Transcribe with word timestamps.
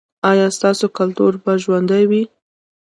ایا 0.29 0.47
ستاسو 0.57 0.85
کلتور 0.97 1.33
به 1.43 1.53
ژوندی 1.63 2.03
وي؟ 2.09 2.23